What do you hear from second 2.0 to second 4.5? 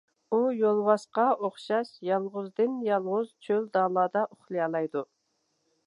يالغۇزدىن-يالغۇز چۆل-دالادا